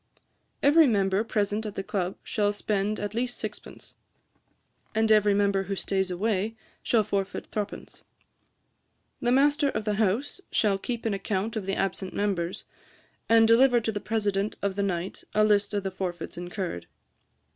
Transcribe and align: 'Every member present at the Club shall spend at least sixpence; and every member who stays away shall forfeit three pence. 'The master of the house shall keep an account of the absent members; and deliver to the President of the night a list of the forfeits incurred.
'Every 0.63 0.87
member 0.87 1.23
present 1.23 1.63
at 1.63 1.75
the 1.75 1.83
Club 1.83 2.17
shall 2.23 2.51
spend 2.51 2.99
at 2.99 3.13
least 3.13 3.37
sixpence; 3.37 3.97
and 4.95 5.11
every 5.11 5.35
member 5.35 5.61
who 5.61 5.75
stays 5.75 6.09
away 6.09 6.55
shall 6.81 7.03
forfeit 7.03 7.45
three 7.51 7.65
pence. 7.65 8.03
'The 9.21 9.31
master 9.31 9.69
of 9.69 9.85
the 9.85 9.93
house 10.01 10.41
shall 10.51 10.79
keep 10.79 11.05
an 11.05 11.13
account 11.13 11.55
of 11.55 11.67
the 11.67 11.75
absent 11.75 12.15
members; 12.15 12.63
and 13.29 13.47
deliver 13.47 13.79
to 13.79 13.91
the 13.91 13.99
President 13.99 14.55
of 14.63 14.75
the 14.75 14.81
night 14.81 15.23
a 15.35 15.43
list 15.43 15.71
of 15.71 15.83
the 15.83 15.91
forfeits 15.91 16.35
incurred. 16.35 16.87